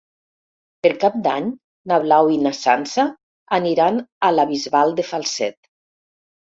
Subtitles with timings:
[0.85, 1.51] Per Cap d'Any
[1.91, 3.07] na Blau i na Sança
[3.61, 5.63] aniran a la Bisbal de Falset.